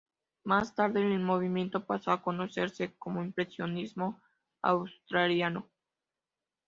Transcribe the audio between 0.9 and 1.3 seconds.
el